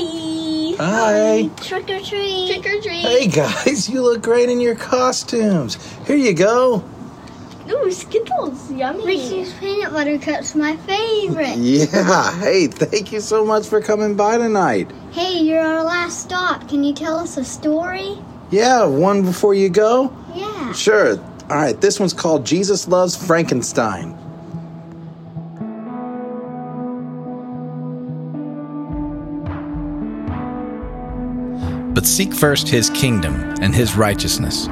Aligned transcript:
Hi. 0.00 0.74
Hi. 0.78 1.50
Trick 1.62 1.90
or 1.90 2.00
treat. 2.00 2.48
Trick 2.62 2.66
or 2.66 2.80
treat. 2.80 3.00
Hey 3.00 3.26
guys, 3.26 3.88
you 3.88 4.02
look 4.02 4.22
great 4.22 4.48
in 4.48 4.60
your 4.60 4.74
costumes. 4.76 5.76
Here 6.06 6.16
you 6.16 6.34
go. 6.34 6.84
Ooh, 7.70 7.90
Skittles. 7.90 8.70
Yummy. 8.72 9.04
Reese's 9.04 9.52
peanut 9.54 9.92
butter 9.92 10.18
cups, 10.18 10.54
my 10.54 10.76
favorite. 10.78 11.56
Yeah. 11.58 12.38
Hey, 12.40 12.66
thank 12.68 13.12
you 13.12 13.20
so 13.20 13.44
much 13.44 13.66
for 13.66 13.80
coming 13.82 14.14
by 14.16 14.38
tonight. 14.38 14.90
hey, 15.10 15.38
you're 15.40 15.60
our 15.60 15.82
last 15.84 16.20
stop. 16.20 16.68
Can 16.68 16.82
you 16.84 16.94
tell 16.94 17.16
us 17.18 17.36
a 17.36 17.44
story? 17.44 18.16
Yeah, 18.50 18.84
one 18.86 19.22
before 19.24 19.52
you 19.54 19.68
go? 19.68 20.16
Yeah. 20.34 20.72
Sure. 20.72 21.18
All 21.50 21.56
right, 21.56 21.78
this 21.80 21.98
one's 22.00 22.14
called 22.14 22.46
Jesus 22.46 22.88
Loves 22.88 23.16
Frankenstein. 23.16 24.16
Seek 32.08 32.32
first 32.32 32.68
his 32.68 32.90
kingdom 32.90 33.34
and 33.60 33.74
his 33.74 33.96
righteousness, 33.96 34.66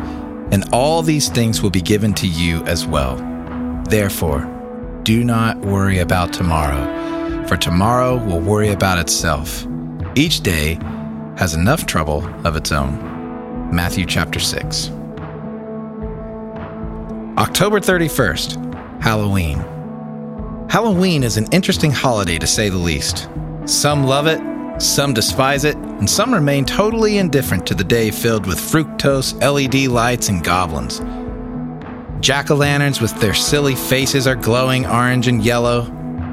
and 0.50 0.64
all 0.72 1.02
these 1.02 1.28
things 1.28 1.62
will 1.62 1.70
be 1.70 1.80
given 1.80 2.14
to 2.14 2.26
you 2.26 2.64
as 2.64 2.86
well. 2.86 3.16
Therefore, 3.88 4.52
do 5.02 5.22
not 5.22 5.59
worry 5.59 5.98
about 5.98 6.32
tomorrow, 6.32 7.46
for 7.46 7.56
tomorrow 7.56 8.16
will 8.24 8.40
worry 8.40 8.70
about 8.70 8.98
itself. 8.98 9.66
Each 10.14 10.40
day 10.40 10.78
has 11.36 11.54
enough 11.54 11.86
trouble 11.86 12.26
of 12.46 12.56
its 12.56 12.72
own. 12.72 12.98
Matthew 13.70 14.06
chapter 14.06 14.40
6. 14.40 14.90
October 17.38 17.80
31st, 17.80 19.02
Halloween. 19.02 19.59
Halloween 20.70 21.23
is 21.23 21.37
an 21.37 21.46
interesting 21.52 21.90
holiday 21.90 22.38
to 22.38 22.46
say 22.46 22.70
the 22.70 22.78
least. 22.78 23.28
Some 23.66 24.04
love 24.04 24.26
it, 24.26 24.40
some 24.79 25.15
despise 25.15 25.65
it, 25.65 25.77
and 25.77 26.09
some 26.09 26.33
remain 26.33 26.65
totally 26.65 27.19
indifferent 27.19 27.66
to 27.66 27.74
the 27.74 27.85
day 27.85 28.10
filled 28.10 28.46
with 28.46 28.59
fructose, 28.59 29.35
LED 29.41 29.91
lights, 29.91 30.29
and 30.29 30.45
goblins. 30.45 31.01
Jack 32.21 32.51
o' 32.51 32.55
lanterns 32.55 33.01
with 33.01 33.18
their 33.21 33.35
silly 33.35 33.74
faces 33.74 34.27
are 34.27 34.35
glowing 34.35 34.87
orange 34.87 35.29
and 35.29 35.45
yellow. 35.45 35.85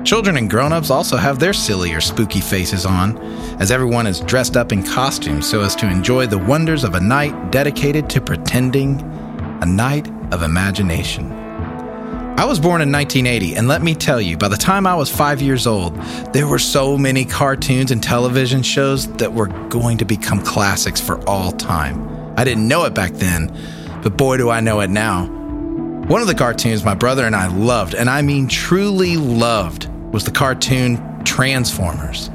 Children 0.03 0.38
and 0.38 0.50
grown 0.50 0.73
ups 0.73 0.89
also 0.89 1.17
have 1.17 1.39
their 1.39 1.53
silly 1.53 1.94
or 1.94 2.02
spooky 2.02 2.41
faces 2.41 2.85
on, 2.85 3.17
as 3.59 3.72
everyone 3.72 4.08
is 4.08 4.19
dressed 4.22 4.57
up 4.57 4.72
in 4.72 4.83
costumes 4.83 5.50
so 5.50 5.61
as 5.61 5.75
to 5.78 5.89
enjoy 5.89 6.25
the 6.25 6.38
wonders 6.38 6.83
of 6.83 6.95
a 6.95 7.00
night 7.00 7.52
dedicated 7.52 8.09
to 8.09 8.22
pretending, 8.22 9.02
a 9.61 9.66
night 9.66 10.09
of 10.33 10.44
imagination. 10.44 11.42
I 12.35 12.45
was 12.45 12.59
born 12.59 12.81
in 12.81 12.91
1980, 12.91 13.55
and 13.55 13.67
let 13.67 13.83
me 13.83 13.93
tell 13.93 14.19
you, 14.19 14.37
by 14.37 14.47
the 14.47 14.57
time 14.57 14.87
I 14.87 14.95
was 14.95 15.07
five 15.07 15.39
years 15.39 15.67
old, 15.67 15.95
there 16.33 16.47
were 16.47 16.57
so 16.57 16.97
many 16.97 17.25
cartoons 17.25 17.91
and 17.91 18.01
television 18.01 18.63
shows 18.63 19.07
that 19.13 19.31
were 19.31 19.47
going 19.69 19.99
to 19.99 20.05
become 20.05 20.41
classics 20.43 20.99
for 20.99 21.23
all 21.29 21.51
time. 21.51 22.33
I 22.35 22.43
didn't 22.43 22.67
know 22.67 22.85
it 22.85 22.95
back 22.95 23.11
then, 23.13 23.55
but 24.01 24.17
boy, 24.17 24.37
do 24.37 24.49
I 24.49 24.61
know 24.61 24.79
it 24.79 24.89
now. 24.89 25.27
One 26.07 26.21
of 26.21 26.27
the 26.27 26.33
cartoons 26.33 26.83
my 26.83 26.95
brother 26.95 27.27
and 27.27 27.35
I 27.35 27.47
loved, 27.47 27.93
and 27.93 28.09
I 28.09 28.23
mean 28.23 28.47
truly 28.47 29.15
loved, 29.15 29.87
was 30.11 30.25
the 30.25 30.31
cartoon 30.31 31.23
Transformers. 31.23 32.31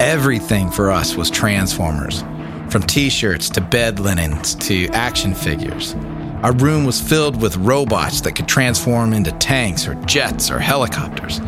Everything 0.00 0.70
for 0.70 0.90
us 0.90 1.14
was 1.14 1.30
Transformers, 1.30 2.22
from 2.70 2.82
t 2.82 3.10
shirts 3.10 3.50
to 3.50 3.60
bed 3.60 4.00
linens 4.00 4.54
to 4.54 4.88
action 4.88 5.34
figures. 5.34 5.94
Our 6.42 6.52
room 6.52 6.84
was 6.84 7.00
filled 7.00 7.42
with 7.42 7.56
robots 7.56 8.20
that 8.20 8.36
could 8.36 8.46
transform 8.46 9.12
into 9.12 9.32
tanks 9.32 9.88
or 9.88 9.94
jets 10.04 10.52
or 10.52 10.60
helicopters. 10.60 11.40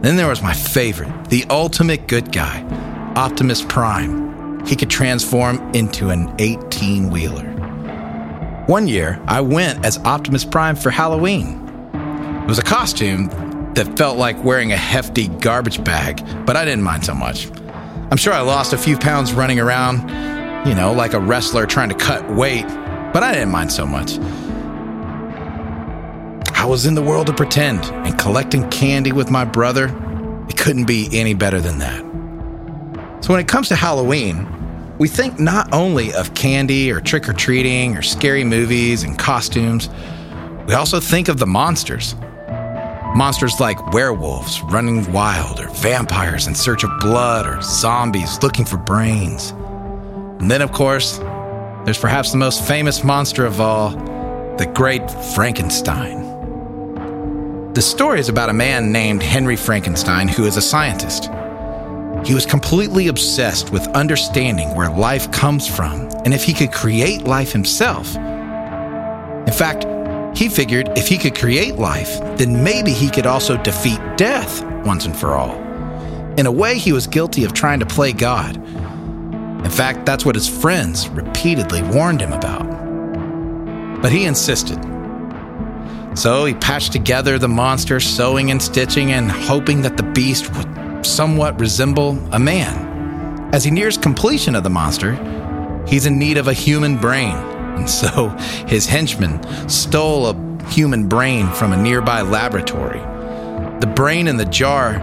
Then 0.00 0.16
there 0.16 0.28
was 0.28 0.42
my 0.42 0.54
favorite, 0.54 1.28
the 1.28 1.44
ultimate 1.50 2.06
good 2.06 2.30
guy, 2.30 2.62
Optimus 3.16 3.62
Prime. 3.62 4.64
He 4.64 4.76
could 4.76 4.90
transform 4.90 5.58
into 5.74 6.10
an 6.10 6.32
18 6.38 7.10
wheeler. 7.10 7.46
One 8.66 8.86
year, 8.86 9.20
I 9.26 9.40
went 9.40 9.84
as 9.84 9.98
Optimus 9.98 10.44
Prime 10.44 10.76
for 10.76 10.90
Halloween. 10.90 11.60
It 11.94 12.46
was 12.46 12.60
a 12.60 12.62
costume 12.62 13.28
that 13.74 13.98
felt 13.98 14.18
like 14.18 14.44
wearing 14.44 14.72
a 14.72 14.76
hefty 14.76 15.26
garbage 15.26 15.82
bag, 15.82 16.24
but 16.46 16.54
I 16.54 16.64
didn't 16.64 16.84
mind 16.84 17.04
so 17.04 17.14
much. 17.14 17.50
I'm 18.12 18.16
sure 18.16 18.32
I 18.32 18.40
lost 18.42 18.72
a 18.72 18.78
few 18.78 18.96
pounds 18.96 19.32
running 19.32 19.58
around, 19.58 20.08
you 20.68 20.76
know, 20.76 20.92
like 20.92 21.12
a 21.12 21.18
wrestler 21.20 21.66
trying 21.66 21.88
to 21.88 21.96
cut 21.96 22.30
weight, 22.30 22.66
but 23.12 23.22
I 23.22 23.32
didn't 23.32 23.50
mind 23.50 23.72
so 23.72 23.86
much. 23.86 24.18
I 26.54 26.64
was 26.66 26.86
in 26.86 26.94
the 26.94 27.02
world 27.02 27.28
to 27.28 27.32
pretend 27.32 27.84
and 27.84 28.18
collecting 28.18 28.68
candy 28.70 29.12
with 29.12 29.30
my 29.30 29.44
brother. 29.44 29.86
It 30.48 30.56
couldn't 30.56 30.86
be 30.86 31.08
any 31.12 31.34
better 31.34 31.60
than 31.60 31.78
that. 31.78 32.00
So 33.24 33.32
when 33.32 33.40
it 33.40 33.48
comes 33.48 33.68
to 33.68 33.76
Halloween, 33.76 34.46
we 34.98 35.08
think 35.08 35.38
not 35.38 35.72
only 35.72 36.12
of 36.14 36.34
candy 36.34 36.90
or 36.90 37.00
trick 37.00 37.28
or 37.28 37.32
treating 37.32 37.96
or 37.96 38.02
scary 38.02 38.44
movies 38.44 39.04
and 39.04 39.18
costumes, 39.18 39.88
we 40.66 40.74
also 40.74 41.00
think 41.00 41.28
of 41.28 41.38
the 41.38 41.46
monsters. 41.46 42.14
Monsters 43.14 43.58
like 43.58 43.92
werewolves 43.92 44.60
running 44.64 45.10
wild, 45.12 45.60
or 45.60 45.68
vampires 45.70 46.46
in 46.46 46.54
search 46.54 46.84
of 46.84 46.90
blood, 47.00 47.46
or 47.46 47.62
zombies 47.62 48.42
looking 48.42 48.64
for 48.64 48.76
brains. 48.76 49.52
And 50.40 50.50
then, 50.50 50.60
of 50.60 50.72
course, 50.72 51.18
there's 51.88 51.98
perhaps 51.98 52.32
the 52.32 52.36
most 52.36 52.62
famous 52.68 53.02
monster 53.02 53.46
of 53.46 53.62
all, 53.62 53.88
the 54.58 54.70
great 54.74 55.10
Frankenstein. 55.34 56.22
The 57.72 57.80
story 57.80 58.20
is 58.20 58.28
about 58.28 58.50
a 58.50 58.52
man 58.52 58.92
named 58.92 59.22
Henry 59.22 59.56
Frankenstein 59.56 60.28
who 60.28 60.44
is 60.44 60.58
a 60.58 60.60
scientist. 60.60 61.30
He 62.26 62.34
was 62.34 62.44
completely 62.44 63.08
obsessed 63.08 63.70
with 63.72 63.88
understanding 63.96 64.74
where 64.74 64.90
life 64.90 65.32
comes 65.32 65.66
from 65.66 66.10
and 66.26 66.34
if 66.34 66.44
he 66.44 66.52
could 66.52 66.72
create 66.72 67.22
life 67.22 67.52
himself. 67.52 68.14
In 68.16 69.54
fact, 69.54 69.86
he 70.36 70.50
figured 70.50 70.90
if 70.94 71.08
he 71.08 71.16
could 71.16 71.34
create 71.38 71.76
life, 71.76 72.20
then 72.36 72.62
maybe 72.62 72.90
he 72.90 73.08
could 73.08 73.24
also 73.24 73.56
defeat 73.62 73.98
death 74.18 74.62
once 74.84 75.06
and 75.06 75.16
for 75.16 75.36
all. 75.36 75.54
In 76.36 76.44
a 76.44 76.52
way, 76.52 76.76
he 76.76 76.92
was 76.92 77.06
guilty 77.06 77.44
of 77.44 77.54
trying 77.54 77.80
to 77.80 77.86
play 77.86 78.12
God. 78.12 78.62
In 79.64 79.70
fact, 79.70 80.06
that's 80.06 80.24
what 80.24 80.34
his 80.34 80.48
friends 80.48 81.08
repeatedly 81.08 81.82
warned 81.82 82.20
him 82.20 82.32
about. 82.32 82.66
But 84.00 84.12
he 84.12 84.24
insisted. 84.24 84.78
So 86.14 86.44
he 86.44 86.54
patched 86.54 86.92
together 86.92 87.38
the 87.38 87.48
monster, 87.48 88.00
sewing 88.00 88.50
and 88.50 88.60
stitching 88.60 89.12
and 89.12 89.30
hoping 89.30 89.82
that 89.82 89.96
the 89.96 90.02
beast 90.02 90.54
would 90.56 91.06
somewhat 91.06 91.60
resemble 91.60 92.18
a 92.32 92.38
man. 92.38 93.54
As 93.54 93.64
he 93.64 93.70
nears 93.70 93.96
completion 93.96 94.54
of 94.54 94.62
the 94.62 94.70
monster, 94.70 95.14
he's 95.86 96.06
in 96.06 96.18
need 96.18 96.36
of 96.36 96.48
a 96.48 96.52
human 96.52 96.96
brain, 96.96 97.34
and 97.34 97.88
so 97.88 98.28
his 98.66 98.86
henchman 98.86 99.40
stole 99.68 100.26
a 100.26 100.68
human 100.68 101.08
brain 101.08 101.48
from 101.52 101.72
a 101.72 101.76
nearby 101.76 102.20
laboratory. 102.20 103.00
The 103.80 103.86
brain 103.86 104.28
in 104.28 104.36
the 104.36 104.44
jar 104.44 105.00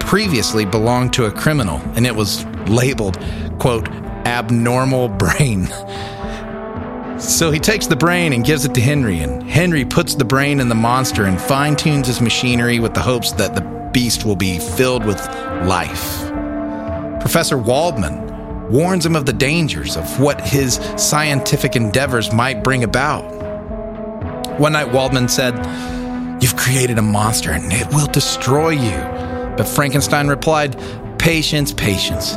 previously 0.00 0.64
belonged 0.64 1.12
to 1.14 1.26
a 1.26 1.30
criminal, 1.30 1.80
and 1.94 2.06
it 2.06 2.14
was 2.14 2.44
labeled, 2.68 3.18
quote, 3.58 3.88
abnormal 4.26 5.08
brain. 5.08 5.68
So 7.18 7.50
he 7.50 7.60
takes 7.60 7.86
the 7.86 7.96
brain 7.96 8.32
and 8.32 8.44
gives 8.44 8.64
it 8.64 8.74
to 8.74 8.80
Henry, 8.80 9.20
and 9.20 9.42
Henry 9.42 9.84
puts 9.84 10.14
the 10.14 10.24
brain 10.24 10.60
in 10.60 10.68
the 10.68 10.74
monster 10.74 11.24
and 11.24 11.40
fine 11.40 11.76
tunes 11.76 12.06
his 12.08 12.20
machinery 12.20 12.80
with 12.80 12.94
the 12.94 13.00
hopes 13.00 13.32
that 13.32 13.54
the 13.54 13.62
beast 13.92 14.24
will 14.24 14.36
be 14.36 14.58
filled 14.58 15.04
with 15.04 15.20
life. 15.64 16.28
Professor 17.20 17.56
Waldman 17.56 18.70
warns 18.70 19.06
him 19.06 19.14
of 19.16 19.26
the 19.26 19.32
dangers 19.32 19.96
of 19.96 20.20
what 20.20 20.40
his 20.40 20.74
scientific 20.96 21.76
endeavors 21.76 22.32
might 22.32 22.64
bring 22.64 22.84
about. 22.84 23.22
One 24.58 24.72
night, 24.72 24.92
Waldman 24.92 25.28
said, 25.28 25.54
You've 26.42 26.56
created 26.56 26.98
a 26.98 27.02
monster 27.02 27.52
and 27.52 27.72
it 27.72 27.86
will 27.94 28.06
destroy 28.06 28.70
you. 28.70 28.96
But 29.56 29.64
Frankenstein 29.64 30.28
replied, 30.28 30.76
Patience, 31.18 31.72
patience. 31.72 32.36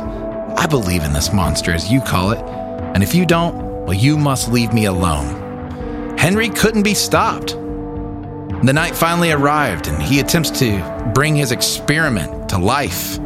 I 0.58 0.66
believe 0.66 1.04
in 1.04 1.12
this 1.12 1.32
monster, 1.32 1.70
as 1.70 1.88
you 1.88 2.00
call 2.00 2.32
it, 2.32 2.40
and 2.40 3.00
if 3.00 3.14
you 3.14 3.24
don't, 3.24 3.84
well, 3.84 3.94
you 3.94 4.18
must 4.18 4.50
leave 4.50 4.72
me 4.72 4.86
alone. 4.86 6.18
Henry 6.18 6.48
couldn't 6.48 6.82
be 6.82 6.94
stopped. 6.94 7.50
The 7.50 8.72
night 8.72 8.96
finally 8.96 9.30
arrived, 9.30 9.86
and 9.86 10.02
he 10.02 10.18
attempts 10.18 10.50
to 10.58 11.12
bring 11.14 11.36
his 11.36 11.52
experiment 11.52 12.48
to 12.48 12.58
life. 12.58 13.20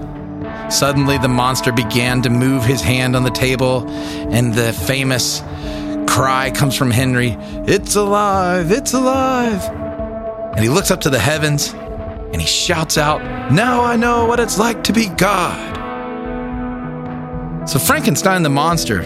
Suddenly, 0.70 1.16
the 1.18 1.28
monster 1.28 1.72
began 1.72 2.20
to 2.20 2.28
move 2.28 2.64
his 2.64 2.82
hand 2.82 3.16
on 3.16 3.24
the 3.24 3.30
table, 3.30 3.88
and 3.88 4.52
the 4.52 4.74
famous 4.74 5.40
cry 6.06 6.52
comes 6.54 6.76
from 6.76 6.90
Henry 6.90 7.38
It's 7.66 7.96
alive! 7.96 8.70
It's 8.70 8.92
alive! 8.92 9.62
And 10.52 10.60
he 10.60 10.68
looks 10.68 10.90
up 10.90 11.00
to 11.00 11.10
the 11.10 11.18
heavens 11.18 11.72
and 11.72 12.42
he 12.42 12.46
shouts 12.46 12.98
out, 12.98 13.22
Now 13.50 13.82
I 13.82 13.96
know 13.96 14.26
what 14.26 14.38
it's 14.38 14.58
like 14.58 14.84
to 14.84 14.92
be 14.92 15.08
God. 15.08 15.81
So, 17.64 17.78
Frankenstein 17.78 18.42
the 18.42 18.50
monster, 18.50 19.02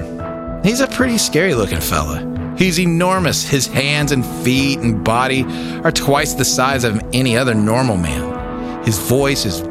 he's 0.65 0.81
a 0.81 0.87
pretty 0.87 1.19
scary 1.19 1.55
looking 1.55 1.81
fella. 1.81 2.55
He's 2.57 2.81
enormous. 2.81 3.47
His 3.47 3.67
hands 3.67 4.13
and 4.13 4.25
feet 4.43 4.79
and 4.79 5.05
body 5.05 5.45
are 5.85 5.93
twice 5.93 6.33
the 6.35 6.45
size 6.45 6.85
of 6.85 7.03
any 7.13 7.37
other 7.37 7.55
normal 7.55 7.99
man. 7.99 8.83
His 8.85 8.99
voice 8.99 9.45
is 9.45 9.63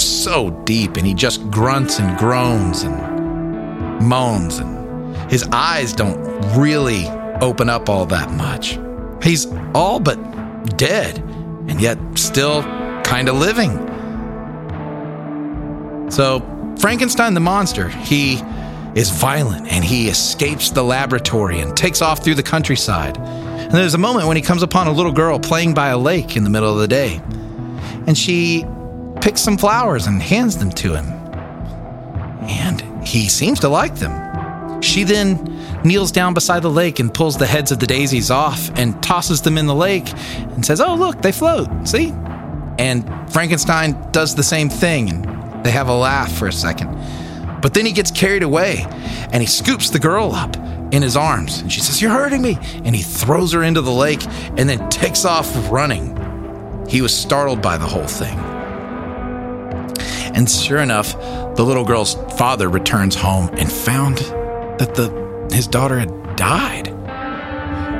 so 0.00 0.50
deep, 0.64 0.96
and 0.96 1.06
he 1.06 1.14
just 1.14 1.48
grunts 1.50 2.00
and 2.00 2.18
groans 2.18 2.82
and 2.82 4.04
moans, 4.04 4.58
and 4.58 5.30
his 5.30 5.44
eyes 5.52 5.92
don't 5.92 6.18
really 6.56 7.06
open 7.40 7.68
up 7.68 7.88
all 7.88 8.06
that 8.06 8.32
much. 8.32 8.78
He's 9.22 9.46
all 9.72 10.00
but 10.00 10.16
dead, 10.76 11.18
and 11.68 11.80
yet 11.80 11.96
still 12.14 12.62
kind 13.04 13.28
of 13.28 13.36
living. 13.36 13.70
So, 16.10 16.40
Frankenstein 16.78 17.34
the 17.34 17.40
monster, 17.40 17.88
he 17.88 18.40
is 18.94 19.10
violent 19.10 19.70
and 19.70 19.84
he 19.84 20.08
escapes 20.08 20.70
the 20.70 20.82
laboratory 20.82 21.60
and 21.60 21.76
takes 21.76 22.00
off 22.00 22.24
through 22.24 22.34
the 22.34 22.42
countryside. 22.42 23.16
And 23.18 23.72
there's 23.72 23.94
a 23.94 23.98
moment 23.98 24.26
when 24.26 24.36
he 24.36 24.42
comes 24.42 24.62
upon 24.62 24.86
a 24.86 24.92
little 24.92 25.12
girl 25.12 25.38
playing 25.38 25.74
by 25.74 25.88
a 25.88 25.98
lake 25.98 26.36
in 26.36 26.44
the 26.44 26.50
middle 26.50 26.72
of 26.72 26.78
the 26.78 26.88
day. 26.88 27.20
And 28.06 28.16
she 28.16 28.64
picks 29.20 29.40
some 29.40 29.58
flowers 29.58 30.06
and 30.06 30.22
hands 30.22 30.56
them 30.56 30.70
to 30.70 30.94
him. 30.94 31.06
And 32.48 33.06
he 33.06 33.28
seems 33.28 33.60
to 33.60 33.68
like 33.68 33.96
them. 33.96 34.80
She 34.80 35.04
then 35.04 35.82
kneels 35.84 36.12
down 36.12 36.32
beside 36.32 36.62
the 36.62 36.70
lake 36.70 36.98
and 36.98 37.12
pulls 37.12 37.36
the 37.36 37.46
heads 37.46 37.72
of 37.72 37.80
the 37.80 37.86
daisies 37.86 38.30
off 38.30 38.70
and 38.78 39.02
tosses 39.02 39.42
them 39.42 39.58
in 39.58 39.66
the 39.66 39.74
lake 39.74 40.10
and 40.36 40.64
says, 40.64 40.80
Oh, 40.80 40.94
look, 40.94 41.20
they 41.22 41.32
float. 41.32 41.68
See? 41.86 42.12
And 42.78 43.04
Frankenstein 43.32 44.10
does 44.12 44.34
the 44.34 44.42
same 44.42 44.68
thing 44.68 45.10
and 45.10 45.35
they 45.66 45.72
have 45.72 45.88
a 45.88 45.94
laugh 45.94 46.32
for 46.32 46.46
a 46.46 46.52
second. 46.52 46.96
But 47.60 47.74
then 47.74 47.86
he 47.86 47.92
gets 47.92 48.10
carried 48.10 48.42
away 48.42 48.86
and 49.32 49.42
he 49.42 49.46
scoops 49.46 49.90
the 49.90 49.98
girl 49.98 50.32
up 50.32 50.56
in 50.92 51.02
his 51.02 51.16
arms. 51.16 51.60
And 51.60 51.72
she 51.72 51.80
says, 51.80 52.00
You're 52.00 52.12
hurting 52.12 52.42
me. 52.42 52.58
And 52.84 52.94
he 52.94 53.02
throws 53.02 53.52
her 53.52 53.62
into 53.62 53.80
the 53.80 53.92
lake 53.92 54.24
and 54.56 54.68
then 54.68 54.88
takes 54.88 55.24
off 55.24 55.50
running. 55.70 56.14
He 56.88 57.02
was 57.02 57.16
startled 57.16 57.60
by 57.60 57.76
the 57.76 57.86
whole 57.86 58.06
thing. 58.06 58.38
And 60.36 60.48
sure 60.48 60.78
enough, 60.78 61.12
the 61.56 61.64
little 61.64 61.84
girl's 61.84 62.14
father 62.36 62.68
returns 62.68 63.14
home 63.16 63.48
and 63.54 63.72
found 63.72 64.18
that 64.78 64.94
the 64.94 65.26
his 65.52 65.66
daughter 65.66 65.98
had 65.98 66.36
died. 66.36 66.95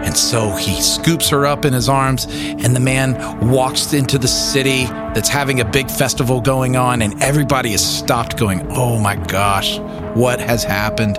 And 0.07 0.17
so 0.17 0.51
he 0.53 0.81
scoops 0.81 1.29
her 1.31 1.45
up 1.47 1.65
in 1.65 1.73
his 1.73 1.89
arms, 1.89 2.27
and 2.31 2.77
the 2.77 2.81
man 2.81 3.51
walks 3.51 3.93
into 3.93 4.19
the 4.19 4.29
city 4.29 4.85
that's 4.85 5.29
having 5.29 5.61
a 5.61 5.65
big 5.65 5.91
festival 5.91 6.41
going 6.41 6.77
on, 6.77 7.03
and 7.03 7.21
everybody 7.21 7.73
is 7.73 7.85
stopped, 7.85 8.39
going, 8.39 8.65
"Oh 8.71 9.01
my 9.01 9.17
gosh, 9.17 9.81
what 10.15 10.39
has 10.41 10.63
happened?" 10.63 11.19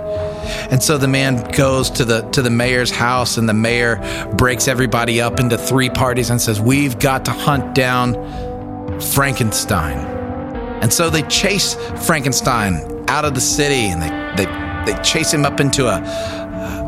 And 0.70 0.82
so 0.82 0.96
the 0.96 1.06
man 1.06 1.44
goes 1.52 1.90
to 1.90 2.04
the 2.06 2.22
to 2.32 2.40
the 2.40 2.50
mayor's 2.50 2.90
house, 2.90 3.36
and 3.36 3.46
the 3.46 3.54
mayor 3.54 4.00
breaks 4.38 4.66
everybody 4.66 5.20
up 5.20 5.38
into 5.38 5.58
three 5.58 5.90
parties 5.90 6.30
and 6.30 6.40
says, 6.40 6.58
"We've 6.58 6.98
got 6.98 7.26
to 7.26 7.30
hunt 7.30 7.74
down 7.74 8.16
Frankenstein." 9.00 9.98
And 10.80 10.90
so 10.90 11.10
they 11.10 11.22
chase 11.22 11.76
Frankenstein 12.06 13.04
out 13.08 13.26
of 13.26 13.34
the 13.34 13.40
city, 13.42 13.90
and 13.90 14.00
they 14.02 14.10
they 14.36 14.46
they 14.86 15.02
chase 15.02 15.30
him 15.32 15.44
up 15.44 15.60
into 15.60 15.88
a 15.88 16.02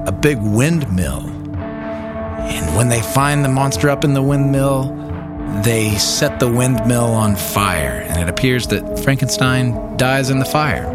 a 0.06 0.12
big 0.12 0.38
windmill. 0.38 1.29
When 2.80 2.88
they 2.88 3.02
find 3.02 3.44
the 3.44 3.48
monster 3.50 3.90
up 3.90 4.04
in 4.04 4.14
the 4.14 4.22
windmill, 4.22 4.84
they 5.62 5.90
set 5.96 6.40
the 6.40 6.50
windmill 6.50 7.12
on 7.12 7.36
fire, 7.36 8.06
and 8.08 8.18
it 8.18 8.26
appears 8.26 8.66
that 8.68 9.00
Frankenstein 9.00 9.98
dies 9.98 10.30
in 10.30 10.38
the 10.38 10.46
fire. 10.46 10.86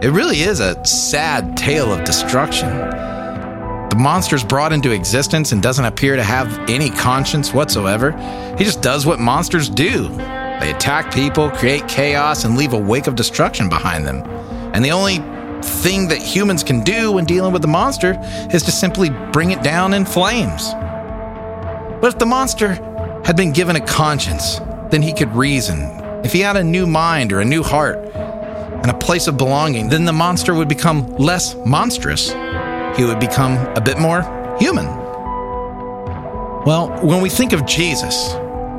It 0.00 0.10
really 0.10 0.42
is 0.42 0.60
a 0.60 0.84
sad 0.86 1.56
tale 1.56 1.92
of 1.92 2.04
destruction. 2.04 2.68
The 2.68 3.96
monster's 3.98 4.44
brought 4.44 4.72
into 4.72 4.92
existence 4.92 5.50
and 5.50 5.60
doesn't 5.60 5.84
appear 5.84 6.14
to 6.14 6.22
have 6.22 6.60
any 6.70 6.90
conscience 6.90 7.52
whatsoever. 7.52 8.12
He 8.56 8.62
just 8.62 8.82
does 8.82 9.04
what 9.06 9.18
monsters 9.18 9.68
do 9.68 10.10
they 10.60 10.70
attack 10.70 11.12
people, 11.12 11.50
create 11.50 11.88
chaos, 11.88 12.44
and 12.44 12.56
leave 12.56 12.72
a 12.72 12.78
wake 12.78 13.08
of 13.08 13.16
destruction 13.16 13.68
behind 13.68 14.06
them. 14.06 14.22
And 14.74 14.84
the 14.84 14.92
only 14.92 15.18
thing 15.64 16.08
that 16.08 16.18
humans 16.18 16.62
can 16.62 16.82
do 16.82 17.12
when 17.12 17.24
dealing 17.24 17.52
with 17.52 17.62
the 17.62 17.68
monster 17.68 18.18
is 18.52 18.62
to 18.64 18.70
simply 18.70 19.10
bring 19.32 19.50
it 19.50 19.62
down 19.62 19.94
in 19.94 20.04
flames. 20.04 20.72
But 22.00 22.08
if 22.08 22.18
the 22.18 22.26
monster 22.26 22.74
had 23.24 23.36
been 23.36 23.52
given 23.52 23.76
a 23.76 23.80
conscience, 23.80 24.60
then 24.90 25.02
he 25.02 25.12
could 25.12 25.34
reason. 25.34 25.80
If 26.24 26.32
he 26.32 26.40
had 26.40 26.56
a 26.56 26.64
new 26.64 26.86
mind 26.86 27.32
or 27.32 27.40
a 27.40 27.44
new 27.44 27.62
heart 27.62 27.98
and 28.14 28.90
a 28.90 28.94
place 28.94 29.26
of 29.26 29.36
belonging, 29.36 29.88
then 29.88 30.04
the 30.04 30.12
monster 30.12 30.54
would 30.54 30.68
become 30.68 31.06
less 31.16 31.56
monstrous. 31.64 32.32
He 32.96 33.04
would 33.04 33.18
become 33.20 33.56
a 33.76 33.80
bit 33.80 33.98
more 33.98 34.22
human. 34.58 34.86
Well, 36.64 36.98
when 37.02 37.22
we 37.22 37.28
think 37.28 37.52
of 37.52 37.66
Jesus, 37.66 38.34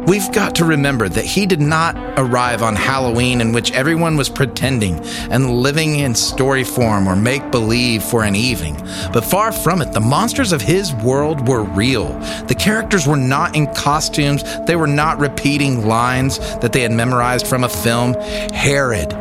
We've 0.07 0.31
got 0.31 0.53
to 0.55 0.65
remember 0.65 1.09
that 1.09 1.25
he 1.25 1.47
did 1.47 1.59
not 1.59 1.97
arrive 2.17 2.61
on 2.61 2.75
Halloween 2.75 3.41
in 3.41 3.53
which 3.53 3.71
everyone 3.71 4.17
was 4.17 4.29
pretending 4.29 4.99
and 5.31 5.49
living 5.49 5.97
in 5.97 6.13
story 6.13 6.63
form 6.63 7.07
or 7.07 7.15
make 7.15 7.49
believe 7.49 8.03
for 8.03 8.23
an 8.23 8.35
evening. 8.35 8.75
But 9.11 9.25
far 9.25 9.51
from 9.51 9.81
it, 9.81 9.93
the 9.93 9.99
monsters 9.99 10.51
of 10.51 10.61
his 10.61 10.93
world 10.93 11.47
were 11.47 11.63
real. 11.63 12.09
The 12.47 12.53
characters 12.53 13.07
were 13.07 13.17
not 13.17 13.55
in 13.55 13.65
costumes, 13.73 14.43
they 14.67 14.75
were 14.75 14.85
not 14.85 15.17
repeating 15.17 15.87
lines 15.87 16.37
that 16.59 16.71
they 16.71 16.81
had 16.81 16.91
memorized 16.91 17.47
from 17.47 17.63
a 17.63 17.69
film. 17.69 18.13
Herod 18.53 19.11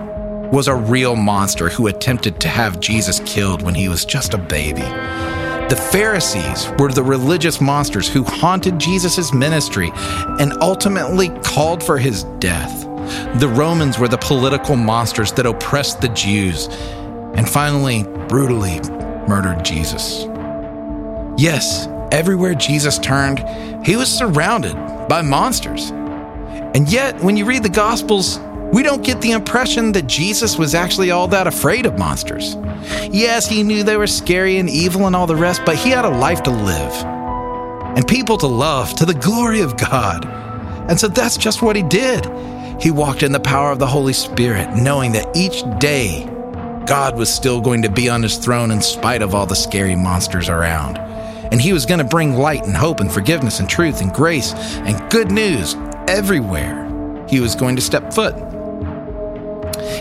was 0.53 0.69
a 0.69 0.75
real 0.75 1.17
monster 1.17 1.71
who 1.71 1.87
attempted 1.87 2.41
to 2.41 2.49
have 2.49 2.79
Jesus 2.81 3.21
killed 3.21 3.63
when 3.63 3.75
he 3.75 3.89
was 3.89 4.05
just 4.05 4.35
a 4.35 4.39
baby. 4.39 5.34
The 5.71 5.77
Pharisees 5.77 6.71
were 6.79 6.93
the 6.93 7.03
religious 7.03 7.59
monsters 7.59 8.07
who 8.07 8.23
haunted 8.23 8.79
Jesus' 8.79 9.33
ministry 9.33 9.91
and 10.39 10.53
ultimately 10.61 11.31
called 11.43 11.83
for 11.83 11.97
his 11.97 12.25
death. 12.39 12.83
The 13.41 13.49
Romans 13.49 13.99
were 13.99 14.07
the 14.07 14.19
political 14.19 14.77
monsters 14.77 15.33
that 15.33 15.47
oppressed 15.47 16.03
the 16.03 16.11
Jews 16.11 16.69
and 17.35 17.49
finally 17.49 18.05
brutally 18.29 18.79
murdered 19.27 19.65
Jesus. 19.65 20.27
Yes, 21.39 21.89
everywhere 22.13 22.55
Jesus 22.55 22.99
turned, 22.99 23.39
he 23.87 23.97
was 23.97 24.13
surrounded 24.13 24.75
by 25.09 25.23
monsters. 25.23 25.91
And 25.91 26.91
yet, 26.91 27.19
when 27.23 27.39
you 27.39 27.47
read 27.47 27.63
the 27.63 27.71
Gospels, 27.71 28.39
we 28.75 28.83
don't 28.83 29.05
get 29.05 29.21
the 29.21 29.31
impression 29.31 29.93
that 29.93 30.09
Jesus 30.09 30.59
was 30.59 30.75
actually 30.75 31.13
all 31.13 31.29
that 31.29 31.47
afraid 31.47 31.87
of 31.87 31.97
monsters. 31.97 32.57
Yes, 33.09 33.49
he 33.49 33.63
knew 33.63 33.85
they 33.85 33.97
were 33.97 34.09
scary 34.09 34.57
and 34.57 34.69
evil 34.69 35.07
and 35.07 35.15
all 35.15 35.29
the 35.29 35.37
rest, 35.37 35.63
but 35.65 35.77
he 35.77 35.91
had 35.91 36.05
a 36.05 36.09
life 36.09 36.43
to 36.43 36.51
live 36.51 36.93
and 37.97 38.05
people 38.09 38.37
to 38.39 38.49
love 38.49 38.93
to 38.97 39.07
the 39.07 39.15
glory 39.15 39.61
of 39.61 39.77
God. 39.77 40.27
And 40.91 40.99
so 40.99 41.07
that's 41.07 41.37
just 41.37 41.63
what 41.63 41.77
he 41.77 41.85
did. 41.85 42.27
He 42.81 42.91
walked 42.91 43.23
in 43.23 43.31
the 43.31 43.39
power 43.39 43.71
of 43.71 43.79
the 43.79 43.87
Holy 43.87 44.13
Spirit, 44.13 44.75
knowing 44.75 45.13
that 45.13 45.37
each 45.37 45.63
day 45.79 46.25
God 46.85 47.17
was 47.17 47.33
still 47.33 47.61
going 47.61 47.83
to 47.83 47.89
be 47.89 48.09
on 48.09 48.25
his 48.25 48.39
throne 48.39 48.73
in 48.73 48.83
spite 48.83 49.23
of 49.23 49.37
all 49.37 49.47
the 49.47 49.55
scary 49.55 49.95
monsters 49.95 50.49
around. 50.49 50.99
And 50.99 51.61
he 51.61 51.73
was 51.73 51.87
going 51.87 52.01
to 52.01 52.05
bring 52.05 52.35
light 52.35 52.67
and 52.67 52.77
hope 52.77 52.99
and 52.99 53.13
forgiveness 53.13 53.61
and 53.61 53.71
truth 53.71 54.01
and 54.01 54.13
grace 54.13 54.53
and 54.53 55.11
good 55.13 55.31
news 55.31 55.77
everywhere 56.09 56.81
he 57.29 57.39
was 57.39 57.55
going 57.55 57.77
to 57.77 57.83
step 57.83 58.13
foot. 58.13 58.54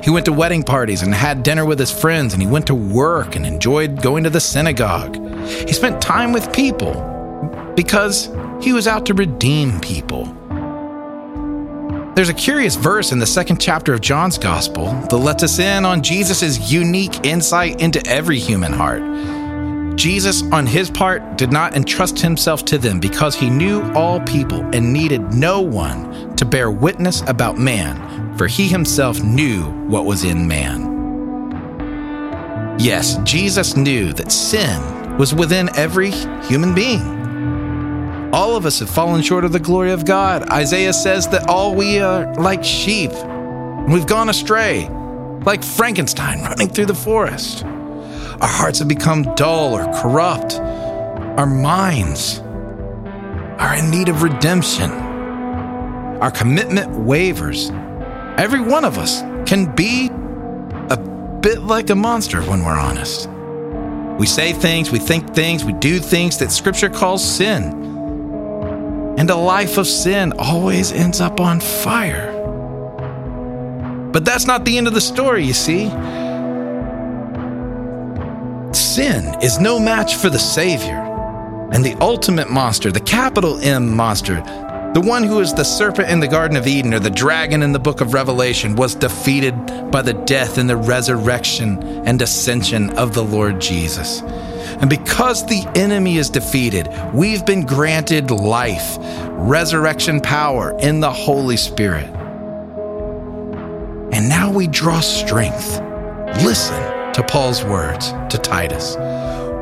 He 0.04 0.10
went 0.10 0.26
to 0.26 0.34
wedding 0.34 0.64
parties 0.64 1.02
and 1.02 1.14
had 1.14 1.44
dinner 1.44 1.64
with 1.64 1.80
his 1.80 1.90
friends, 1.90 2.34
and 2.34 2.42
he 2.42 2.48
went 2.48 2.68
to 2.68 2.76
work 2.76 3.38
and 3.38 3.46
enjoyed 3.46 4.02
going 4.02 4.26
to 4.26 4.30
the 4.30 4.42
synagogue. 4.42 5.16
He 5.48 5.72
spent 5.72 6.02
time 6.02 6.34
with 6.34 6.52
people 6.52 6.94
because 7.76 8.30
he 8.62 8.74
was 8.74 8.86
out 8.86 9.06
to 9.06 9.14
redeem 9.14 9.80
people. 9.80 10.26
There's 12.16 12.28
a 12.28 12.34
curious 12.34 12.76
verse 12.76 13.14
in 13.14 13.20
the 13.20 13.26
second 13.26 13.62
chapter 13.62 13.94
of 13.94 14.02
John's 14.02 14.38
Gospel 14.38 14.88
that 15.10 15.18
lets 15.18 15.42
us 15.42 15.58
in 15.58 15.86
on 15.86 16.04
Jesus' 16.04 16.70
unique 16.70 17.26
insight 17.26 17.82
into 17.82 18.06
every 18.06 18.40
human 18.40 18.74
heart. 18.74 19.02
Jesus, 19.96 20.44
on 20.52 20.68
his 20.68 20.90
part, 20.92 21.38
did 21.38 21.52
not 21.52 21.76
entrust 21.76 22.20
himself 22.20 22.66
to 22.66 22.78
them 22.78 23.00
because 23.00 23.36
he 23.36 23.50
knew 23.50 23.82
all 23.94 24.20
people 24.20 24.60
and 24.76 24.92
needed 24.92 25.34
no 25.34 25.62
one 25.62 26.36
to 26.36 26.46
bear 26.46 26.70
witness 26.70 27.22
about 27.28 27.58
man, 27.58 28.13
for 28.44 28.48
he 28.48 28.68
himself 28.68 29.24
knew 29.24 29.64
what 29.88 30.04
was 30.04 30.26
in 30.26 30.46
man. 30.46 30.82
Yes, 32.78 33.18
Jesus 33.24 33.78
knew 33.78 34.12
that 34.12 34.34
sin 34.34 35.18
was 35.18 35.34
within 35.34 35.74
every 35.78 36.12
human 36.50 36.76
being. 36.76 37.00
All 38.34 38.58
of 38.58 38.66
us 38.66 38.80
have 38.80 38.90
fallen 38.90 39.22
short 39.22 39.46
of 39.46 39.54
the 39.54 39.62
glory 39.62 39.92
of 39.92 40.04
God. 40.04 40.44
Isaiah 40.50 40.92
says 40.92 41.30
that 41.30 41.48
all 41.48 41.74
we 41.74 42.00
are 42.00 42.34
like 42.34 42.66
sheep. 42.66 43.12
We've 43.88 44.06
gone 44.06 44.28
astray, 44.28 44.90
like 45.46 45.64
Frankenstein 45.64 46.42
running 46.42 46.68
through 46.68 46.88
the 46.88 46.94
forest. 46.94 47.64
Our 47.64 48.50
hearts 48.50 48.80
have 48.80 48.90
become 48.90 49.24
dull 49.36 49.74
or 49.74 49.86
corrupt. 50.02 50.56
Our 51.40 51.48
minds 51.48 52.40
are 53.58 53.78
in 53.78 53.90
need 53.90 54.10
of 54.10 54.22
redemption. 54.22 54.92
Our 54.92 56.32
commitment 56.32 56.92
wavers. 56.92 57.72
Every 58.38 58.62
one 58.62 58.84
of 58.84 58.98
us 58.98 59.22
can 59.48 59.74
be 59.76 60.10
a 60.90 60.98
bit 61.42 61.62
like 61.62 61.92
a 61.92 61.96
monster 61.96 62.42
when 62.42 62.66
we're 62.66 62.80
honest. 62.80 63.30
We 64.18 64.26
say 64.26 64.54
things, 64.54 64.92
we 64.92 64.98
think 64.98 65.36
things, 65.36 65.64
we 65.64 65.74
do 65.74 66.00
things 66.00 66.40
that 66.40 66.52
Scripture 66.52 66.90
calls 66.90 67.24
sin. 67.24 67.82
And 69.20 69.30
a 69.30 69.36
life 69.36 69.78
of 69.78 69.86
sin 69.86 70.34
always 70.40 70.92
ends 70.92 71.22
up 71.22 71.40
on 71.40 71.60
fire. 71.60 72.32
But 74.12 74.26
that's 74.26 74.46
not 74.46 74.66
the 74.66 74.78
end 74.78 74.88
of 74.88 74.96
the 74.96 75.02
story, 75.02 75.46
you 75.46 75.54
see. 75.54 75.90
Sin 78.74 79.36
is 79.44 79.60
no 79.60 79.80
match 79.80 80.16
for 80.16 80.30
the 80.30 80.40
Savior. 80.40 81.00
And 81.72 81.86
the 81.86 81.96
ultimate 82.02 82.50
monster, 82.50 82.92
the 82.92 83.00
capital 83.00 83.60
M 83.60 83.96
monster, 83.96 84.42
the 84.94 85.02
one 85.02 85.24
who 85.24 85.40
is 85.40 85.54
the 85.56 85.64
serpent 85.64 86.10
in 86.10 86.20
the 86.20 86.28
Garden 86.28 86.56
of 86.56 86.68
Eden 86.68 86.94
or 86.94 87.00
the 87.00 87.10
dragon 87.10 87.64
in 87.64 87.72
the 87.72 87.80
book 87.80 88.00
of 88.00 88.14
Revelation, 88.14 88.76
was 88.76 88.94
defeated 88.94 89.54
by 89.92 90.04
the 90.04 90.14
death 90.14 90.60
and 90.60 90.70
the 90.70 90.78
resurrection 90.78 91.82
and 92.06 92.22
ascension 92.22 92.92
of 92.92 93.16
the 93.16 93.24
Lord 93.24 93.60
Jesus. 93.60 94.22
And 94.22 94.90
because 94.92 95.46
the 95.48 95.68
enemy 95.76 96.18
is 96.18 96.30
defeated, 96.30 96.90
we've 97.12 97.44
been 97.44 97.66
granted 97.66 98.30
life, 98.30 98.98
resurrection 99.32 100.22
power 100.22 100.78
in 100.80 101.00
the 101.00 101.12
Holy 101.12 101.58
Spirit. 101.58 102.10
And 104.14 104.30
now 104.30 104.52
we 104.52 104.68
draw 104.68 105.00
strength. 105.00 105.80
Listen 106.44 106.80
to 107.14 107.26
Paul's 107.28 107.64
words 107.64 108.12
to 108.30 108.38
Titus. 108.38 108.96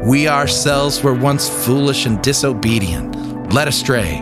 We 0.06 0.28
ourselves 0.28 1.02
were 1.02 1.14
once 1.14 1.48
foolish 1.66 2.06
and 2.06 2.22
disobedient, 2.22 3.54
led 3.54 3.70
astray, 3.70 4.22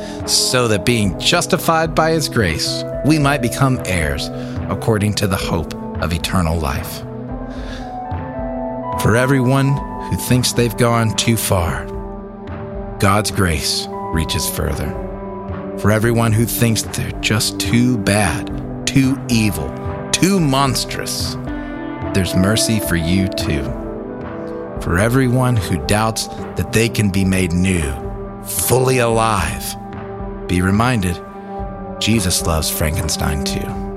so 0.27 0.67
that 0.67 0.85
being 0.85 1.19
justified 1.19 1.95
by 1.95 2.11
His 2.11 2.29
grace, 2.29 2.83
we 3.05 3.19
might 3.19 3.41
become 3.41 3.81
heirs 3.85 4.29
according 4.69 5.13
to 5.15 5.27
the 5.27 5.35
hope 5.35 5.73
of 6.01 6.13
eternal 6.13 6.57
life. 6.57 6.99
For 9.01 9.15
everyone 9.15 9.69
who 10.09 10.17
thinks 10.17 10.53
they've 10.53 10.77
gone 10.77 11.15
too 11.15 11.35
far, 11.37 11.85
God's 12.99 13.31
grace 13.31 13.87
reaches 14.13 14.49
further. 14.49 14.89
For 15.79 15.89
everyone 15.89 16.31
who 16.31 16.45
thinks 16.45 16.83
they're 16.83 17.11
just 17.21 17.59
too 17.59 17.97
bad, 17.97 18.85
too 18.85 19.17
evil, 19.29 19.69
too 20.11 20.39
monstrous, 20.39 21.35
there's 22.13 22.35
mercy 22.35 22.79
for 22.79 22.95
you 22.95 23.27
too. 23.29 23.63
For 24.81 24.99
everyone 24.99 25.55
who 25.55 25.83
doubts 25.87 26.27
that 26.27 26.73
they 26.73 26.89
can 26.89 27.09
be 27.09 27.25
made 27.25 27.53
new, 27.53 27.91
fully 28.43 28.99
alive, 28.99 29.75
be 30.51 30.61
reminded 30.61 31.17
Jesus 32.01 32.45
loves 32.45 32.69
Frankenstein 32.69 33.45
too. 33.45 33.90